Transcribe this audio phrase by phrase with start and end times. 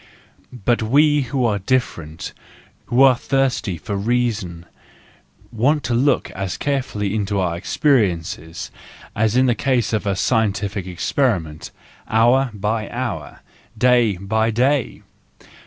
[0.65, 2.33] But we who are different,
[2.87, 4.65] who are thirsty for reason,
[5.51, 8.71] want to look as carefully into our experiences,
[9.15, 11.69] as in the case of a scientific ex¬ periment,
[12.07, 13.41] hour by hour,
[13.77, 15.03] day by day!